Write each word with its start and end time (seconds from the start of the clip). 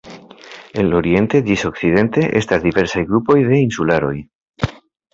El 0.83 0.89
oriente 0.99 1.41
ĝis 1.51 1.67
okcidente 1.69 2.25
estas 2.41 2.65
diversaj 2.67 3.07
grupoj 3.13 3.39
de 3.53 3.63
insularoj. 3.69 4.19